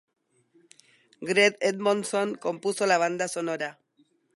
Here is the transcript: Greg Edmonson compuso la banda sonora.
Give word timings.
Greg 1.29 1.59
Edmonson 1.61 2.33
compuso 2.33 2.87
la 2.87 2.97
banda 2.97 3.27
sonora. 3.27 3.77